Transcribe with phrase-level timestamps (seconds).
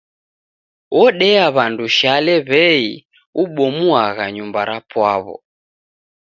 [1.01, 2.87] Odea w'andu shale w'ei
[3.43, 5.35] ubomuagha nyumba rapwaw'o.